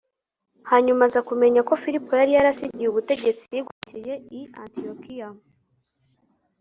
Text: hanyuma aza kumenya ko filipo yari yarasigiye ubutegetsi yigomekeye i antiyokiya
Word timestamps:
hanyuma 0.69 1.01
aza 1.07 1.21
kumenya 1.29 1.61
ko 1.67 1.73
filipo 1.83 2.11
yari 2.19 2.31
yarasigiye 2.37 2.87
ubutegetsi 2.89 3.43
yigomekeye 3.53 4.13
i 4.39 4.41
antiyokiya 4.61 5.27